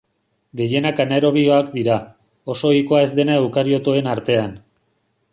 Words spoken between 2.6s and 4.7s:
ohikoa ez dena eukariotoen artean.